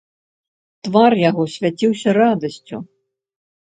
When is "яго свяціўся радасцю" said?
1.29-2.77